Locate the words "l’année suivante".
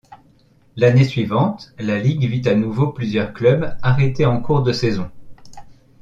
0.77-1.75